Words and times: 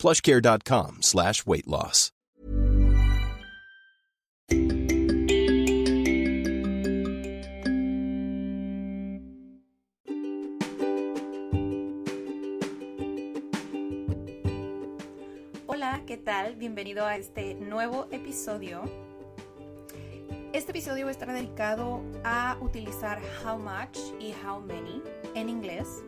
plushcare.com 0.00 1.02
slash 1.02 1.44
weight 1.46 1.68
loss. 1.68 2.12
Hola, 15.66 16.02
¿qué 16.06 16.16
tal? 16.16 16.56
Bienvenido 16.56 17.06
a 17.06 17.16
este 17.16 17.54
nuevo 17.54 18.08
episodio. 18.10 18.82
Este 20.52 20.72
episodio 20.72 21.06
va 21.06 21.12
dedicado 21.32 22.02
a 22.24 22.56
utilizar 22.60 23.20
how 23.44 23.58
much 23.58 23.98
y 24.18 24.34
how 24.44 24.60
many 24.60 25.02
en 25.34 25.48
inglés. 25.48 26.02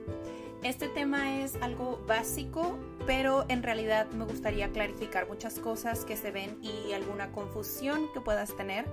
Este 0.62 0.88
tema 0.88 1.40
es 1.40 1.56
algo 1.60 2.00
básico, 2.06 2.78
pero 3.04 3.44
en 3.48 3.64
realidad 3.64 4.06
me 4.12 4.24
gustaría 4.24 4.70
clarificar 4.70 5.28
muchas 5.28 5.58
cosas 5.58 6.04
que 6.04 6.16
se 6.16 6.30
ven 6.30 6.56
y 6.62 6.92
alguna 6.92 7.32
confusión 7.32 8.12
que 8.14 8.20
puedas 8.20 8.56
tener 8.56 8.84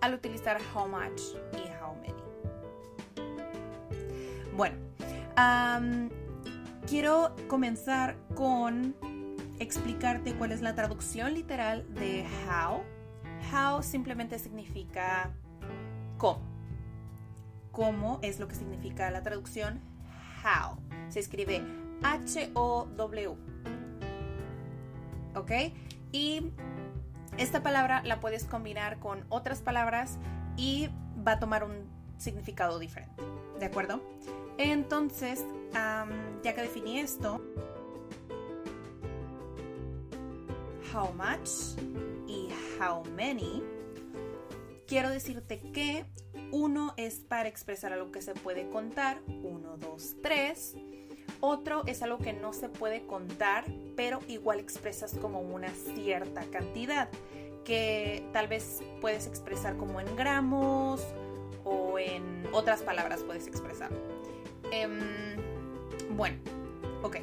al 0.00 0.14
utilizar 0.14 0.58
how 0.74 0.88
much 0.88 1.20
y 1.52 1.68
how 1.82 1.94
many. 1.96 2.14
Bueno, 4.56 4.76
quiero 6.86 7.36
comenzar 7.46 8.16
con 8.34 8.94
explicarte 9.58 10.34
cuál 10.34 10.52
es 10.52 10.62
la 10.62 10.74
traducción 10.74 11.34
literal 11.34 11.84
de 11.92 12.24
how. 12.46 12.82
How 13.52 13.82
simplemente 13.82 14.38
significa 14.38 15.30
cómo. 16.16 16.40
¿Cómo 17.70 18.18
es 18.22 18.40
lo 18.40 18.48
que 18.48 18.54
significa 18.54 19.10
la 19.10 19.22
traducción 19.22 19.80
how? 20.44 20.78
Se 21.08 21.20
escribe 21.20 21.62
H-O-W. 22.02 23.36
¿Ok? 25.34 25.50
Y 26.12 26.52
esta 27.36 27.62
palabra 27.62 28.02
la 28.04 28.20
puedes 28.20 28.44
combinar 28.44 28.98
con 28.98 29.24
otras 29.28 29.62
palabras 29.62 30.18
y 30.56 30.88
va 31.26 31.32
a 31.32 31.38
tomar 31.38 31.64
un 31.64 31.88
significado 32.16 32.78
diferente. 32.78 33.22
¿De 33.58 33.66
acuerdo? 33.66 34.02
Entonces, 34.58 35.44
ya 35.72 36.54
que 36.54 36.62
definí 36.62 36.98
esto, 36.98 37.40
how 40.92 41.12
much 41.12 41.78
y 42.26 42.48
how 42.80 43.04
many, 43.14 43.62
quiero 44.86 45.10
decirte 45.10 45.60
que 45.60 46.06
uno 46.50 46.94
es 46.96 47.16
para 47.20 47.48
expresar 47.48 47.92
algo 47.92 48.10
que 48.10 48.22
se 48.22 48.34
puede 48.34 48.68
contar, 48.68 49.20
uno, 49.42 49.76
dos, 49.76 50.16
tres. 50.22 50.76
Otro 51.40 51.84
es 51.86 52.02
algo 52.02 52.18
que 52.18 52.32
no 52.32 52.52
se 52.52 52.68
puede 52.68 53.06
contar, 53.06 53.64
pero 53.96 54.20
igual 54.28 54.58
expresas 54.58 55.16
como 55.20 55.40
una 55.40 55.68
cierta 55.70 56.42
cantidad, 56.50 57.08
que 57.64 58.26
tal 58.32 58.48
vez 58.48 58.82
puedes 59.00 59.26
expresar 59.26 59.76
como 59.76 60.00
en 60.00 60.16
gramos 60.16 61.02
o 61.64 61.98
en 61.98 62.44
otras 62.52 62.82
palabras 62.82 63.22
puedes 63.22 63.46
expresar. 63.46 63.90
Em, 64.72 65.36
bueno, 66.16 66.38
ok. 67.02 67.16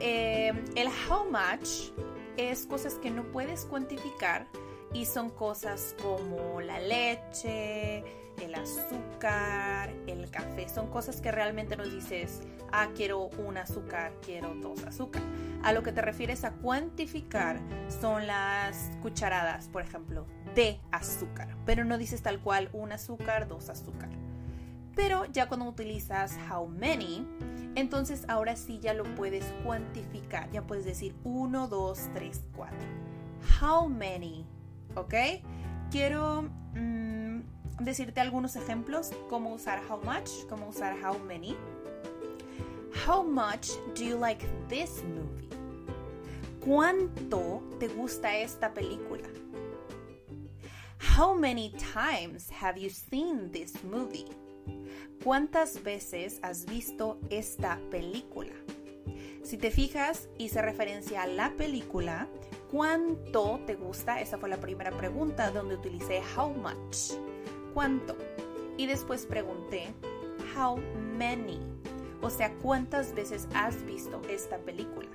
Em, 0.00 0.64
el 0.76 0.88
how 1.08 1.24
much 1.24 1.92
es 2.36 2.66
cosas 2.66 2.94
que 2.94 3.10
no 3.10 3.24
puedes 3.24 3.66
cuantificar 3.66 4.46
y 4.92 5.04
son 5.04 5.30
cosas 5.30 5.94
como 6.02 6.60
la 6.60 6.80
leche, 6.80 8.04
el 8.40 8.54
azúcar, 8.54 9.90
el 10.06 10.30
café. 10.30 10.68
Son 10.68 10.88
cosas 10.88 11.20
que 11.20 11.30
realmente 11.30 11.76
nos 11.76 11.92
dices, 11.92 12.40
ah, 12.72 12.88
quiero 12.94 13.28
un 13.38 13.56
azúcar, 13.56 14.12
quiero 14.24 14.54
dos 14.54 14.84
azúcar. 14.84 15.22
A 15.62 15.72
lo 15.72 15.82
que 15.82 15.92
te 15.92 16.00
refieres 16.00 16.44
a 16.44 16.52
cuantificar 16.52 17.60
son 18.00 18.26
las 18.26 18.90
cucharadas, 19.02 19.68
por 19.68 19.82
ejemplo, 19.82 20.26
de 20.54 20.80
azúcar. 20.90 21.56
Pero 21.66 21.84
no 21.84 21.98
dices 21.98 22.22
tal 22.22 22.40
cual 22.40 22.70
un 22.72 22.92
azúcar, 22.92 23.46
dos 23.48 23.68
azúcar. 23.68 24.08
Pero 24.94 25.24
ya 25.26 25.48
cuando 25.48 25.66
utilizas 25.66 26.36
how 26.50 26.66
many, 26.66 27.26
entonces 27.74 28.24
ahora 28.28 28.56
sí 28.56 28.78
ya 28.80 28.94
lo 28.94 29.04
puedes 29.14 29.44
cuantificar. 29.64 30.50
Ya 30.50 30.62
puedes 30.62 30.84
decir 30.84 31.14
1, 31.24 31.68
2, 31.68 32.08
3, 32.14 32.44
4. 32.56 32.76
How 33.60 33.88
many, 33.88 34.44
¿ok? 34.96 35.14
Quiero 35.90 36.42
mm, 36.74 37.19
decirte 37.80 38.20
algunos 38.20 38.56
ejemplos, 38.56 39.10
cómo 39.28 39.54
usar 39.54 39.82
how 39.88 39.98
much, 40.02 40.46
cómo 40.48 40.68
usar 40.68 40.96
how 41.02 41.18
many. 41.18 41.56
How 43.06 43.22
much 43.22 43.70
do 43.94 44.04
you 44.04 44.18
like 44.18 44.44
this 44.68 45.02
movie? 45.04 45.48
¿Cuánto 46.64 47.62
te 47.78 47.88
gusta 47.88 48.36
esta 48.36 48.74
película? 48.74 49.28
How 51.16 51.34
many 51.34 51.72
times 51.94 52.50
have 52.50 52.78
you 52.78 52.90
seen 52.90 53.50
this 53.50 53.82
movie? 53.82 54.26
¿Cuántas 55.24 55.82
veces 55.82 56.38
has 56.42 56.66
visto 56.66 57.18
esta 57.30 57.78
película? 57.90 58.52
Si 59.42 59.56
te 59.56 59.70
fijas, 59.70 60.28
hice 60.38 60.60
referencia 60.62 61.22
a 61.22 61.26
la 61.26 61.50
película. 61.56 62.28
¿Cuánto 62.70 63.60
te 63.66 63.74
gusta? 63.74 64.20
Esa 64.20 64.38
fue 64.38 64.48
la 64.48 64.60
primera 64.60 64.90
pregunta 64.90 65.50
donde 65.50 65.74
utilicé 65.74 66.22
how 66.36 66.50
much. 66.50 67.12
¿Cuánto? 67.74 68.16
Y 68.76 68.86
después 68.86 69.26
pregunté 69.26 69.92
how 70.56 70.78
many. 71.16 71.60
O 72.22 72.30
sea, 72.30 72.52
¿cuántas 72.62 73.14
veces 73.14 73.48
has 73.54 73.82
visto 73.84 74.20
esta 74.28 74.58
película? 74.58 75.08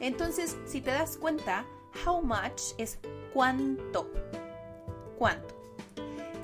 Entonces, 0.00 0.56
si 0.66 0.80
te 0.80 0.90
das 0.90 1.16
cuenta, 1.16 1.64
how 2.06 2.22
much 2.22 2.74
es 2.78 2.98
cuánto. 3.32 4.10
¿Cuánto? 5.18 5.54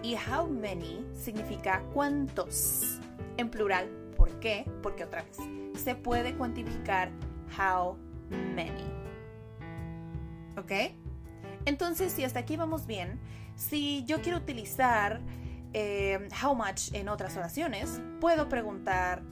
Y 0.03 0.17
how 0.17 0.47
many 0.49 1.05
significa 1.15 1.83
cuántos. 1.93 2.99
En 3.37 3.51
plural, 3.51 3.89
¿por 4.17 4.31
qué? 4.41 4.65
Porque 4.83 5.05
otra 5.05 5.23
vez, 5.23 5.37
se 5.83 5.95
puede 5.95 6.35
cuantificar 6.35 7.11
how 7.59 7.97
many. 8.55 8.85
¿Ok? 10.57 10.95
Entonces, 11.67 12.13
si 12.13 12.25
hasta 12.25 12.41
aquí 12.41 12.57
vamos 12.57 12.87
bien, 12.87 13.21
si 13.57 14.05
yo 14.05 14.23
quiero 14.23 14.39
utilizar 14.39 15.21
eh, 15.73 16.29
how 16.43 16.55
much 16.55 16.93
en 16.93 17.09
otras 17.09 17.37
oraciones, 17.37 18.01
puedo 18.21 18.49
preguntar 18.49 19.23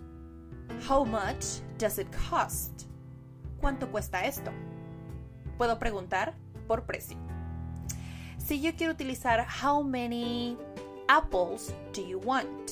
how 0.88 1.04
much 1.04 1.62
does 1.78 1.99
it 1.99 2.09
cost? 2.31 2.82
¿Cuánto 3.60 3.91
cuesta 3.91 4.25
esto? 4.25 4.53
Puedo 5.56 5.78
preguntar 5.78 6.34
por 6.66 6.84
precio. 6.84 7.16
Si 8.38 8.60
yo 8.60 8.75
quiero 8.76 8.93
utilizar 8.93 9.47
how 9.62 9.82
many 9.82 10.56
apples 11.09 11.75
do 11.93 12.03
you 12.06 12.21
want? 12.21 12.70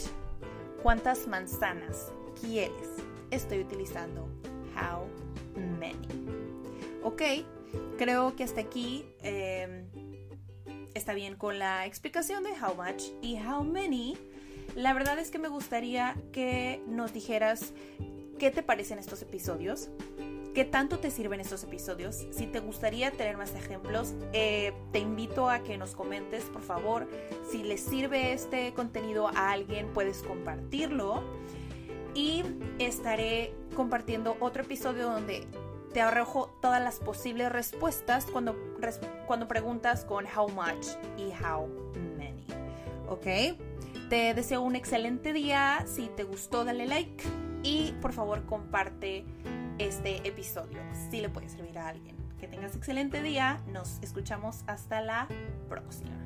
¿Cuántas 0.83 1.27
manzanas 1.27 2.13
quieres? 2.41 3.03
Estoy 3.31 3.61
utilizando 3.61 4.29
how 4.77 5.07
many. 5.79 6.09
Ok, 7.03 7.23
creo 7.99 8.37
que 8.37 8.45
hasta 8.45 8.61
aquí 8.61 9.05
eh, 9.23 9.87
está 11.07 11.15
bien 11.15 11.37
con 11.37 11.61
la 11.61 11.87
explicación 11.87 12.43
de 12.43 12.51
how 12.51 12.75
much 12.75 13.13
y 13.23 13.37
how 13.37 13.63
many. 13.63 14.19
La 14.75 14.93
verdad 14.93 15.21
es 15.21 15.31
que 15.31 15.39
me 15.39 15.47
gustaría 15.47 16.17
que 16.33 16.83
nos 16.89 17.13
dijeras 17.13 17.75
qué 18.41 18.51
te 18.51 18.65
parecen 18.65 18.99
estos 18.99 19.23
episodios. 19.23 19.89
¿Qué 20.53 20.65
tanto 20.65 20.99
te 20.99 21.13
sirven 21.13 21.39
estos 21.39 21.63
episodios? 21.63 22.27
Si 22.33 22.49
te 22.49 22.59
gustaría 22.59 23.13
tener 23.13 23.37
más 23.37 23.55
ejemplos, 23.55 24.15
eh, 24.33 24.73
te 24.91 24.99
invito 24.99 25.49
a 25.49 25.61
que 25.61 25.79
nos 25.79 25.95
comentes, 25.95 26.43
por 26.47 26.63
favor. 26.63 27.09
Si 27.53 27.63
les 27.63 27.83
sirve 27.83 28.33
este 28.33 28.75
contenido 28.75 29.29
a 29.29 29.53
alguien, 29.53 29.93
puedes 29.95 30.25
compartirlo. 30.25 31.23
Y 32.17 32.43
estaré 32.81 33.55
compartiendo 33.77 34.37
otro 34.41 34.65
episodio 34.65 35.05
donde 35.05 35.47
te 35.93 36.01
arrojo 36.01 36.51
todas 36.61 36.83
las 36.83 36.99
posibles 36.99 37.51
respuestas 37.51 38.27
cuando, 38.27 38.57
cuando 39.27 39.49
preguntas 39.49 40.05
con 40.05 40.27
how 40.27 40.49
much 40.49 40.87
y 41.17 41.33
how 41.45 41.67
many. 42.17 42.45
¿Ok? 43.09 43.59
Te 44.09 44.35
deseo 44.35 44.63
un 44.63 44.77
excelente 44.77 45.33
día. 45.33 45.85
Si 45.87 46.09
te 46.09 46.25
gustó, 46.25 46.65
dale 46.65 46.87
like. 46.87 47.25
Y 47.63 47.93
por 48.01 48.13
favor, 48.13 48.45
comparte 48.47 49.25
este 49.79 50.27
episodio 50.27 50.81
si 51.11 51.21
le 51.21 51.29
puede 51.29 51.49
servir 51.49 51.79
a 51.79 51.89
alguien 51.89 52.17
Que 52.41 52.47
tengas 52.47 52.77
excelente 52.77 53.23
día. 53.23 53.61
Nos 53.73 53.99
escuchamos 54.03 54.63
hasta 54.67 55.01
la 55.01 55.29
próxima. 55.69 56.26